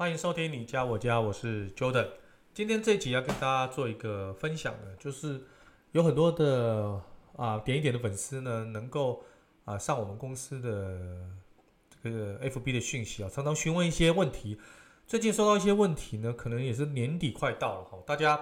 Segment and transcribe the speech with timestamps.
[0.00, 2.08] 欢迎收听你家我家，我是 Jordan。
[2.54, 5.44] 今天这一集要跟大家做一个分享的，就是
[5.92, 6.98] 有很多的
[7.36, 9.22] 啊点一点的粉丝呢，能够
[9.66, 11.28] 啊上我们公司的
[12.02, 14.58] 这个 FB 的讯息啊，常常询问一些问题。
[15.06, 18.40] 最近收到一些问题呢，可能也是年底快到了哈，大家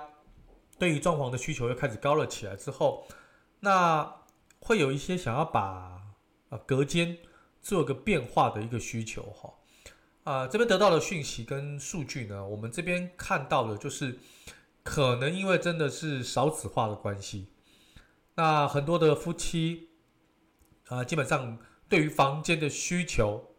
[0.78, 3.04] 对于装潢的需求又开始高了起来之后，
[3.58, 4.08] 那
[4.60, 6.00] 会有一些想要把
[6.50, 7.18] 啊隔间
[7.60, 9.52] 做个变化的一个需求哈。
[10.28, 14.18] 啊、呃，这边得到的讯息跟数据呢，我们这边看到的就是，
[14.82, 17.48] 可能因为真的是少子化的关系，
[18.34, 19.88] 那很多的夫妻
[20.88, 21.56] 啊、基本上
[21.88, 23.54] 对于房间的需求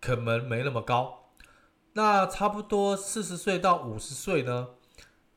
[0.00, 1.30] 可能没那么高。
[1.92, 4.68] 那差不多四十岁到五十岁呢，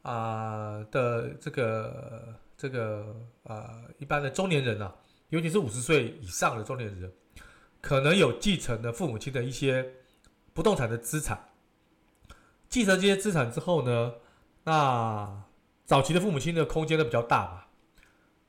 [0.03, 3.13] 啊、的这个这个
[3.43, 4.95] 啊、呃，一般的中年人啊，
[5.31, 7.11] 尤其是五十岁以上的中年人，
[7.81, 9.85] 可能有继承的父母亲的一些。
[10.57, 11.49] 不动产的资产，
[12.67, 14.15] 继承这些资产之后呢，
[14.63, 15.43] 那
[15.85, 17.65] 早期的父母亲的空间都比较大嘛。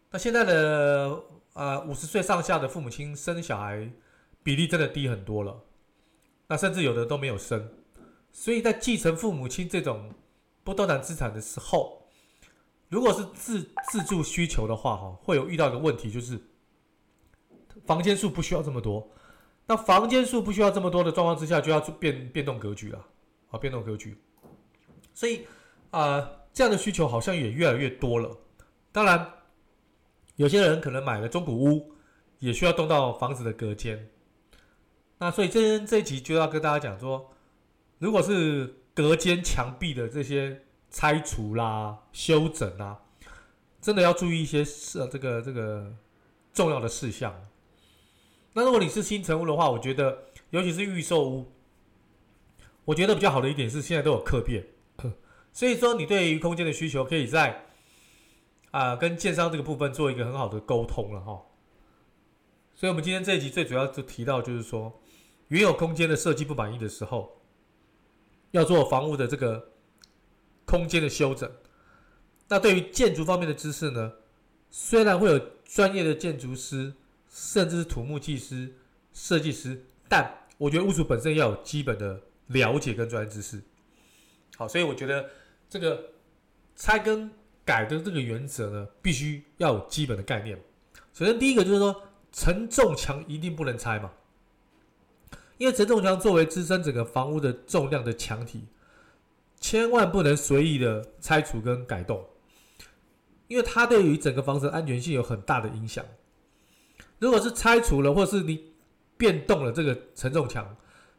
[0.08, 3.90] 那现在的呃五十岁上下的父母亲生小孩
[4.42, 5.60] 比例真的低很多了，
[6.46, 7.68] 那甚至有的都没有生。
[8.32, 10.14] 所以在继承父母亲这种
[10.64, 12.08] 不动产资产的时候，
[12.88, 16.40] 如果是自自住需求的话，哈，会有遇到一个问题，就是
[17.84, 19.06] 房间数不需要这么多。
[19.68, 23.04] 那房间数不需要这么多的状况之下，就要变变动格局了，
[23.50, 24.16] 啊，变动格局。
[25.12, 25.46] 所以
[25.90, 28.36] 啊、这样的需求好像也越来越多了。
[28.90, 29.30] 当然，
[30.36, 31.92] 有些人可能买了中古屋，
[32.38, 34.08] 也需要动到房子的隔间。
[35.18, 37.30] 那所以这这一集就要跟大家讲说，
[37.98, 43.02] 如果是隔间墙壁的这些拆除啦、修整啦，
[43.82, 45.94] 真的要注意一些事，这个这个
[46.54, 47.34] 重要的事项。
[48.54, 51.52] 那如果你是新成屋的话，我觉得尤其是预售屋，
[52.84, 54.66] 我觉得比较好的一点是现在都有客变，
[55.52, 57.66] 所以说你对于空间的需求可以在
[58.70, 61.40] 啊、跟建商这个部分做一个很好的沟通了哈。
[62.74, 65.00] 所以我们今天这一集最主要就提到就是说，
[65.48, 67.40] 原有空间的设计不满意的时候，
[68.50, 69.72] 要做房屋的这个
[70.64, 71.50] 空间的修整。
[72.48, 74.12] 那对于建筑方面的知识呢，
[74.70, 76.94] 虽然会有专业的建筑师。
[77.30, 78.74] 甚至是土木技师、
[79.12, 83.60] 设计师，但我觉得屋主本身要有基本的了解跟专业知识。
[84.56, 85.28] 好，所以我觉得
[85.68, 86.12] 这个
[86.74, 87.30] 拆跟
[87.64, 90.58] 改的这个原则呢，必须要有基本的概念。
[91.12, 92.02] 首先，第一个就是说，
[92.32, 94.10] 承重墙一定不能拆嘛，
[95.58, 98.64] 因为承重墙作为支撑整个房屋的重量的墙体，
[99.60, 102.24] 千万不能随意的拆除跟改动，
[103.48, 106.04] 因为它对于整个房子安全性有很大的影响。
[107.18, 108.72] 如果是拆除了，或是你
[109.16, 110.76] 变动了这个承重墙，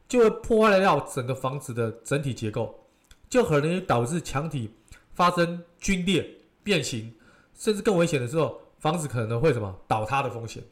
[0.08, 2.88] 就会破坏掉整个房子的整体结构，
[3.30, 4.74] 就可能导致墙体
[5.14, 6.26] 发生龟裂、
[6.64, 7.14] 变形，
[7.54, 10.64] 甚至更危险的时候，房子可能会什么倒塌的风险。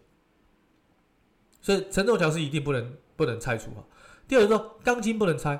[1.61, 3.83] 所以承重墙是一定不能不能拆除啊。
[4.29, 5.59] 第二个钢筋不能拆，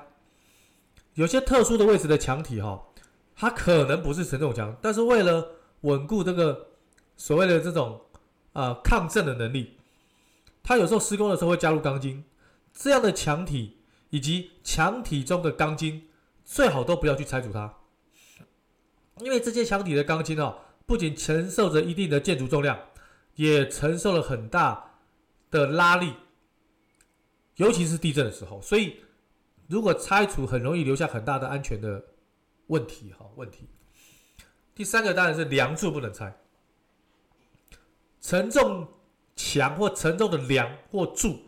[1.12, 2.82] 有些特殊的位置的墙体哈，
[3.36, 5.46] 它可能不是承重墙，但是为了
[5.82, 6.68] 稳固这个
[7.18, 8.00] 所谓的这种。
[8.58, 9.76] 呃，抗震的能力，
[10.64, 12.24] 它有时候施工的时候会加入钢筋，
[12.74, 13.76] 这样的墙体
[14.10, 16.08] 以及墙体中的钢筋，
[16.44, 17.72] 最好都不要去拆除它，
[19.20, 22.76] 因为这些墙体的钢筋哦，不仅承受着一定的建筑重量，
[23.36, 24.98] 也承受了很大
[25.52, 26.14] 的拉力，
[27.58, 28.96] 尤其是地震的时候，所以
[29.68, 32.04] 如果拆除，很容易留下很大的安全的
[32.66, 33.68] 问题哈问题。
[34.74, 36.36] 第三个当然是梁柱不能拆。
[38.20, 38.86] 承重
[39.36, 41.40] 墙或承重的梁或柱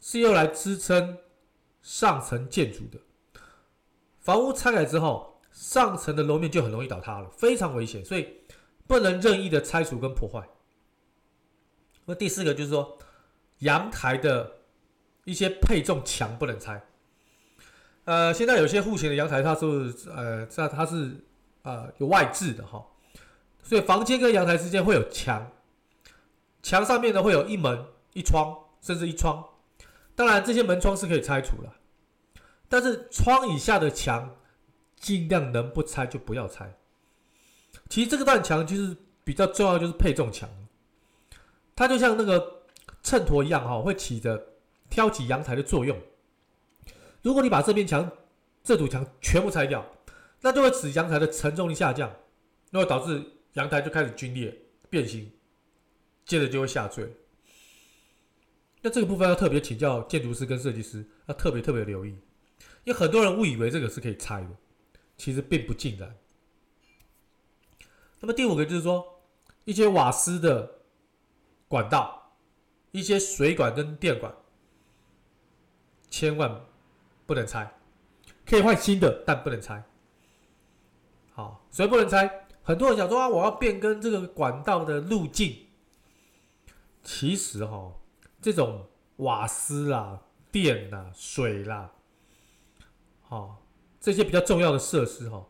[0.00, 1.18] 是用来支撑
[1.82, 2.98] 上层建筑的。
[4.20, 8.26] 房屋拆改之后，上层的楼面就很容易倒塌了，非常危险，所以
[8.86, 10.42] 不能任意的拆除跟破坏。
[12.06, 12.98] 那第四个就是说，
[13.58, 14.50] 阳台的
[15.24, 16.82] 一些配重墙不能拆。
[18.04, 21.16] 呃，现在有些户型的阳台它是呃，这它是
[21.62, 22.84] 呃有外置的哈，
[23.62, 25.50] 所以房间跟阳台之间会有墙。
[26.64, 27.84] 墙上面呢会有一门
[28.14, 29.44] 一窗，甚至一窗。
[30.16, 31.70] 当然，这些门窗是可以拆除的，
[32.70, 34.34] 但是窗以下的墙，
[34.96, 36.74] 尽量能不拆就不要拆。
[37.90, 40.48] 其实这个断墙其实比较重要，就是配重墙，
[41.76, 42.62] 它就像那个
[43.02, 44.42] 秤砣一样哈，会起着
[44.88, 46.00] 挑起阳台的作用。
[47.20, 48.10] 如果你把这边墙、
[48.62, 49.84] 这堵墙全部拆掉，
[50.40, 52.10] 那就会使阳台的承重力下降，
[52.70, 53.22] 那会导致
[53.52, 54.56] 阳台就开始龟裂、
[54.88, 55.30] 变形，
[56.24, 57.14] 接着就会下坠。
[58.82, 62.10] 那这个部分要特别请教建筑师跟设计师，要特别特别留意，
[62.84, 64.50] 因为很多人误以为这个是可以拆的，
[65.16, 66.14] 其实并不尽然。
[68.20, 69.22] 那么第五个就是说，
[69.64, 70.80] 一些瓦斯的
[71.66, 72.36] 管道、
[72.90, 74.34] 一些水管跟电管，
[76.10, 76.64] 千万
[77.24, 77.74] 不能拆，
[78.46, 79.82] 可以换新的，但不能拆。
[81.32, 82.46] 好，所以不能拆。
[82.62, 85.63] 很多人想说啊，我要变更这个管道的路径，
[87.04, 87.92] 其实哈、
[88.40, 88.86] 这种
[89.16, 91.92] 瓦斯啦、电啦、水啦，
[93.20, 93.62] 好、
[94.00, 95.46] 这些比较重要的设施哈、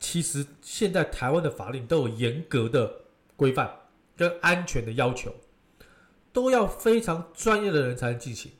[0.00, 3.02] 其实现在台湾的法令都有严格的
[3.36, 3.72] 规范
[4.16, 5.32] 跟安全的要求，
[6.32, 8.50] 都要非常专业的人才能进行。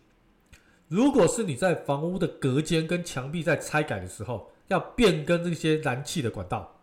[0.86, 6.82] 如果是你在房屋的隔间跟墙壁在拆改的时候，要变更这些燃气的管道，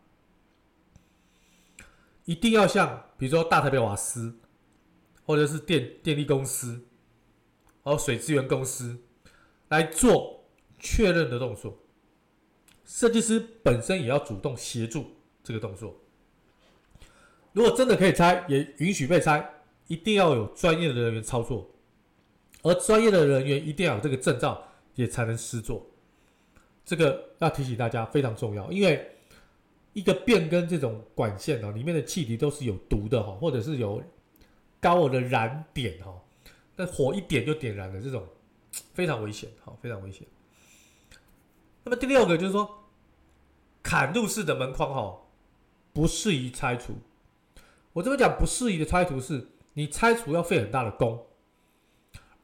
[2.25, 4.37] 一定要像比如说大台北瓦斯。
[5.25, 6.85] 或者是电电力公司，
[7.81, 8.97] 或水资源公司
[9.69, 10.45] 来做
[10.77, 11.79] 确认的动作，
[12.85, 15.05] 设计师本身也要主动协助
[15.43, 15.99] 这个动作。
[17.53, 21.71] 如果真的可以拆，也允许被拆，一定要有专业的人员操作，
[22.61, 24.63] 而专业的人员一定要有这个证照，
[24.93, 25.89] 也才能施作。
[26.85, 29.09] 这个要提醒大家非常重要，因为
[29.93, 34.03] 一个变更这种管线呢，里面的气体都是有毒的哈，或者是有。
[34.79, 36.13] 高温的燃点哈，
[36.75, 38.27] 那火一点就点燃了，这种
[38.93, 40.27] 非常危险，好，非常危险。
[41.83, 42.83] 那么第六个就是说，
[43.81, 45.21] 砍入式的门框哈，
[45.91, 46.93] 不适宜拆除。
[47.93, 51.25] 我这边讲不适宜的拆除是，你拆除要费很大的工，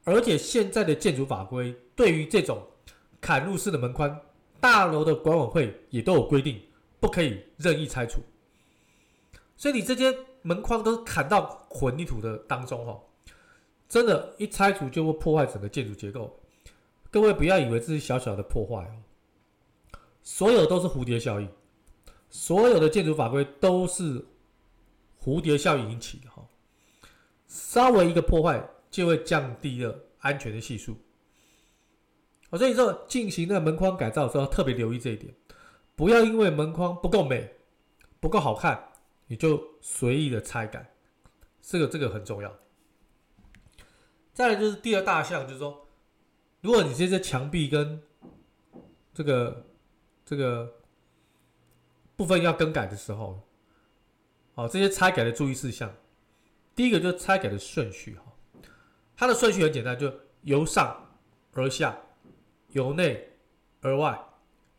[0.04, 2.66] 而且现在的建筑法规对于这种
[3.20, 4.20] 砍入式的门框，
[4.60, 6.60] 大楼的管委会也都有规定，
[6.98, 8.20] 不可以任意拆除。
[9.56, 10.12] 所以你这些。
[10.42, 13.00] 门框都砍到混凝土的当中哈，
[13.88, 16.38] 真的，一拆除就会破坏整个建筑结构。
[17.10, 21.48] 各位不要以为这是小小的破坏哦，所有都是蝴蝶效应，
[22.30, 24.24] 所有的建筑法规都是
[25.22, 26.42] 蝴蝶效应引起的哈。
[27.46, 30.96] 稍微一个破坏就会降低了安全的系数。
[32.48, 35.34] 我所以说进行那个门框改造的时候，特别留意这一点，
[35.94, 37.50] 不要因为门框不够美、
[38.20, 38.91] 不够好看。
[39.32, 40.94] 你就随意的拆改，
[41.62, 42.54] 这个这个很重要。
[44.34, 45.88] 再来就是第二大项，就是说，
[46.60, 48.02] 如果你这些墙壁跟
[49.14, 49.66] 这个
[50.22, 50.70] 这个
[52.14, 53.40] 部分要更改的时候，
[54.54, 55.90] 好，这些拆改的注意事项，
[56.74, 58.24] 第一个就是拆改的顺序哈，
[59.16, 60.12] 它的顺序很简单，就
[60.42, 61.10] 由上
[61.54, 61.98] 而下，
[62.72, 63.30] 由内
[63.80, 64.22] 而外，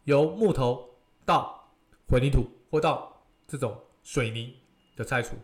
[0.04, 0.96] 由木头
[1.26, 1.74] 到
[2.08, 3.76] 混凝土或到这种。
[4.04, 4.54] 水泥
[4.96, 5.36] 的拆除，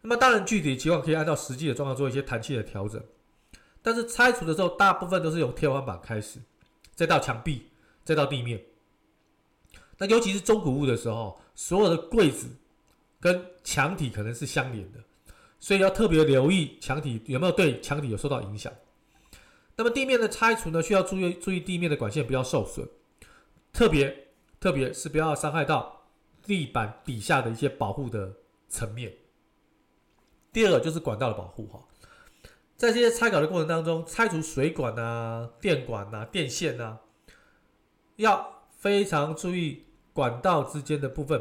[0.00, 3.02] 那么当然具体情况可以按照实际的状况做一些弹性的调整，
[3.82, 6.38] 但是拆除的时候大部分都是由天花板开始，
[6.94, 7.66] 再到墙壁，
[8.04, 8.62] 再到地面。
[9.98, 12.48] 那尤其是中古屋的时候，所有的柜子
[13.20, 14.98] 跟墙体可能是相连的，
[15.60, 18.72] 所以要特别留意墙体有没有对墙体有受到影响。
[19.76, 22.86] 那么地面的拆除呢，需要注意注意地面的管线不要受损，
[23.72, 24.28] 特别
[24.60, 26.01] 特别是不要伤害到。
[26.44, 28.34] 地板底下的一些保护的
[28.68, 29.12] 层面。
[30.52, 31.82] 第二个就是管道的保护哈，
[32.76, 37.00] 在这些拆搞的过程当中，拆除水管啊、电管啊、电线啊，
[38.16, 41.40] 要非常注意管道之间的部分，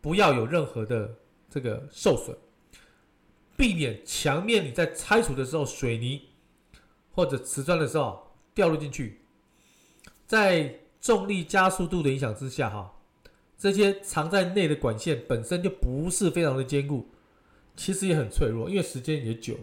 [0.00, 1.16] 不要有任何的
[1.50, 2.36] 这个受损，
[3.56, 6.28] 避免墙面你在拆除的时候，水泥
[7.10, 9.24] 或者瓷砖的时候掉入进去，
[10.26, 12.94] 在重力加速度的影响之下哈。
[13.62, 17.06] 这些藏在内的管线本身就不是非常的坚固，
[17.76, 19.60] 其实也很脆弱，因为时间也久了，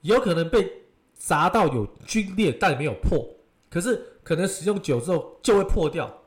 [0.00, 0.66] 有可能被
[1.12, 3.36] 砸到有龟裂，但没有破。
[3.68, 6.22] 可是可能使用久之后就会破掉，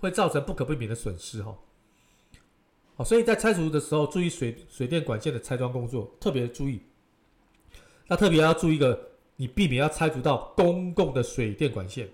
[0.00, 1.56] 会造成不可避免的损失哈。
[2.96, 6.80] 好，所以在拆除的时候注意水水电管线的拆装工作，特别注意。
[8.08, 12.08] 那特别要注意一个，你避免要拆除到公共的水电管线，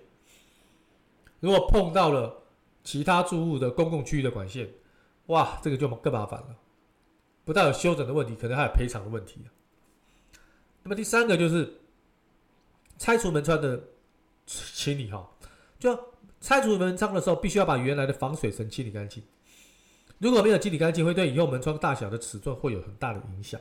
[1.39, 2.43] 如果碰到了。
[2.85, 4.69] 其他住户的公共区域的管线，
[5.25, 6.55] 哇，这个就更麻烦了。
[7.43, 9.41] 不但有修整的问题，可能还有赔偿的问题。
[10.83, 11.81] 那么第三个就是
[12.97, 13.83] 拆除门窗的
[14.45, 15.29] 清理哈，
[15.77, 15.99] 就
[16.39, 19.21] 拆除门窗的时候，必须要把原来的防水层清理干净。
[20.19, 23.59] 如果没有清理干净，会对以后门窗大小的尺寸会有很大的影响。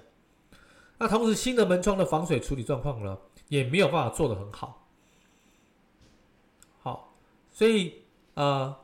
[0.98, 4.86] 那同时，新的门窗的防水处理状况呢，也没有办法做得很好。
[6.82, 7.14] 好，
[7.50, 8.02] 所以
[8.34, 8.76] 呃，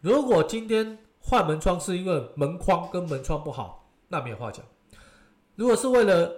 [0.00, 4.64] 如果今天换门窗是因为门框跟门窗不好，那没有话讲。
[5.56, 6.32] 如果是为了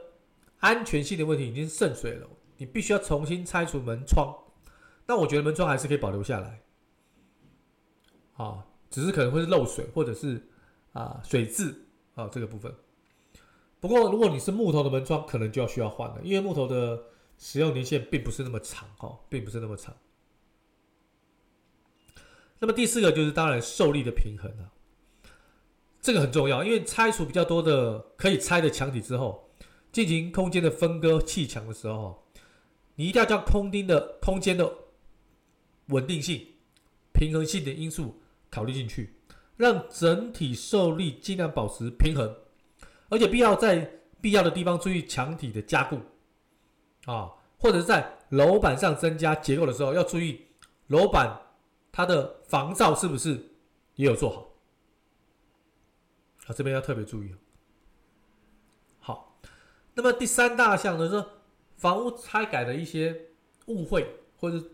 [0.59, 2.27] 安全性的问题，已经渗水了，
[2.57, 4.37] 你必须要重新拆除门窗，
[5.07, 6.63] 那我觉得门窗还是可以保留下来。
[8.35, 10.49] 啊，只是可能会是漏水，或者是。
[10.93, 12.71] 啊，水渍啊，这个部分。
[13.81, 17.03] 不过，如果你是木头的门窗，可能就要需要换了，因为木头的
[17.39, 19.97] 使用年限并不是那么长，哈，并不是那么长。
[22.63, 24.71] 那么第四个就是当然受力的平衡了，
[26.01, 29.51] 这个很重要，因为拆除比较多的可以拆的墙体之后，
[29.91, 32.25] 进行空间的分割砌墙的时候，
[32.95, 34.73] 你一定要将空钉的空间的
[35.87, 36.47] 稳定性、
[37.13, 39.13] 平衡性的因素考虑进去。
[39.57, 42.35] 让整体受力尽量保持平衡，
[43.11, 43.89] 而且必要在
[44.21, 46.01] 必要的地方注意墙体的加固，
[47.07, 47.29] 啊，
[47.59, 50.41] 或者是在楼板上增加结构的时候，要注意
[50.87, 51.37] 楼板
[51.93, 53.51] 它的防噪是不是
[53.97, 54.51] 也有做好，
[56.47, 57.35] 啊，这边要特别注意。
[58.99, 59.39] 好，
[59.95, 61.31] 那么第三大项呢，说
[61.77, 63.29] 房屋拆改的一些
[63.67, 64.65] 误会或者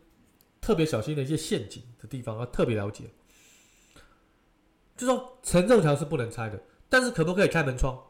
[0.60, 3.10] 特别小心的一些陷阱的地方，要特别了解。
[4.96, 8.00] 就说承重墙是不能拆的，但是可不可以开门窗？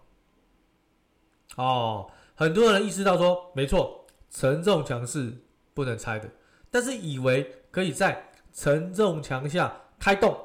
[1.57, 6.31] 哦，很多人意识到说，没错，承重墙是不能拆的，
[6.71, 10.37] 但是以为可以在承重墙下开洞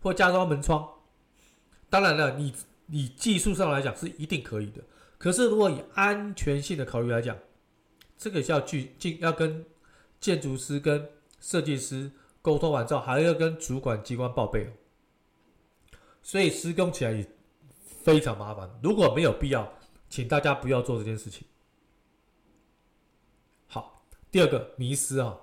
[0.00, 0.88] 或加装门窗。
[1.88, 2.54] 当然了，你
[2.86, 4.82] 你技术上来讲是一定可以的，
[5.18, 7.36] 可是如果以安全性的考虑来讲，
[8.16, 9.64] 这个是要去进要跟
[10.20, 11.08] 建筑师跟
[11.40, 14.72] 设计师沟通完之后，还要跟主管机关报备。
[16.22, 17.28] 所以施工起来也
[17.74, 18.70] 非常麻烦。
[18.82, 19.70] 如果没有必要，
[20.08, 21.46] 请大家不要做这件事情。
[23.66, 25.36] 好，第二个迷失啊，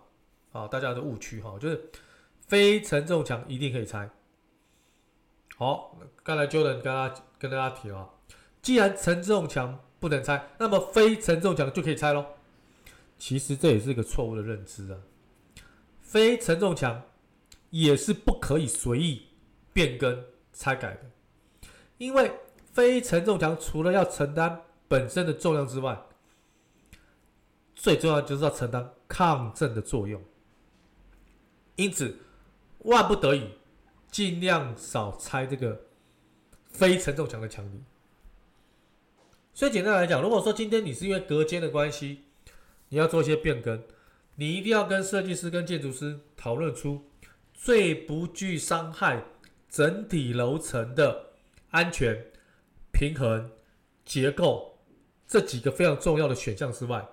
[0.52, 1.90] 啊，大家的误区哈，就是
[2.42, 4.10] 非承重墙一定可以拆。
[5.58, 8.10] 好，刚才 Jordan 跟大家跟大家提啊，
[8.62, 12.26] 既然承重墙不能拆，那么非承重墙就可以拆喽。
[13.18, 14.98] 其实这也是一个错误的认知啊，
[16.02, 17.02] 非承重墙
[17.70, 19.28] 也是不可以随意
[19.74, 20.24] 变更。
[20.52, 22.30] 拆改的，因为
[22.74, 25.98] 非承重墙除了要承担本身的重量之外，
[27.76, 30.22] 最重要就是要承担抗震的作用。
[31.80, 32.18] 因此，
[32.80, 33.52] 万不得已，
[34.12, 35.86] 尽量少拆这个
[36.68, 37.82] 非承重墙的墙体。
[39.54, 42.26] 所以简单来讲，如果说今天你是因为隔间的关系，
[42.90, 43.82] 你要做一些变更，
[44.36, 47.10] 你一定要跟设计师跟建筑师讨论出
[47.54, 49.24] 最不具伤害。
[49.70, 51.28] 整体楼层的
[51.70, 52.26] 安全、
[52.92, 53.52] 平衡、
[54.04, 54.80] 结构
[55.28, 57.08] 这几个非常重要的选项之外，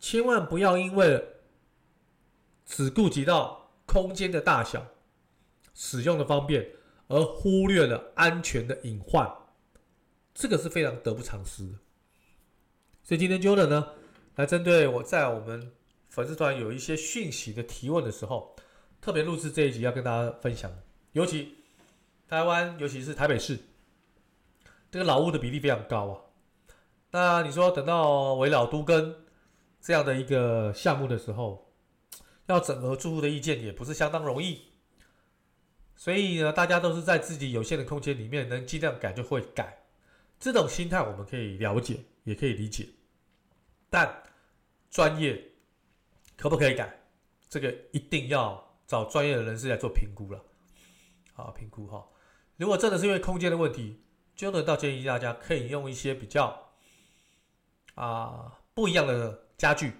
[0.00, 1.22] 千万不要因为
[2.68, 4.86] 只顾及到空间的大小、
[5.74, 6.70] 使用的方便，
[7.08, 9.28] 而忽略了安全的隐患。
[10.34, 11.74] 这个是非常得不偿失的。
[13.02, 13.88] 所以今天 Jordan 呢，
[14.36, 15.72] 来针对我在我们
[16.10, 18.54] 粉丝团有一些讯息的提问的时候，
[19.00, 20.70] 特别录制这一集要跟大家分享。
[21.12, 21.56] 尤其
[22.28, 23.58] 台湾，尤其是台北市，
[24.90, 26.20] 这个老屋的比例非常高啊。
[27.10, 29.14] 那你说等到围老都更
[29.80, 31.67] 这样的一个项目的时候，
[32.48, 34.64] 要整合住户的意见也不是相当容易。
[35.96, 39.84] 所以呢，大家都是在自己有限的空间里面，能尽量改就会改。
[40.38, 42.88] 这种心态我们可以了解，也可以理解。
[43.90, 44.22] 但
[44.90, 45.42] 专业
[46.36, 47.00] 可不可以改？
[47.48, 50.44] 这个一定要找专业的人士来做评估了。
[51.32, 52.06] 好，评估哈。
[52.56, 54.00] 如果真的是因为空间的问题，
[54.36, 56.70] 就能到建议大家可以用一些比较
[57.94, 59.92] 啊不一样的家具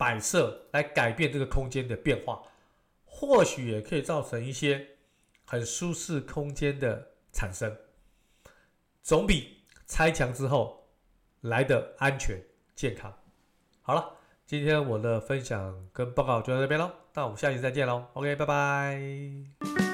[0.00, 2.40] 摆设来改变这个空间的变化，
[3.04, 4.96] 或许也可以造成一些
[5.44, 7.76] 很舒适空间的产生，
[9.02, 10.88] 总比拆墙之后
[11.42, 12.40] 来的安全
[12.74, 13.14] 健康。
[13.82, 14.16] 好了，
[14.46, 18.06] 今天我的分享跟报告就到这边喽，那我们下期再见喽。
[18.14, 19.89] OK，拜拜。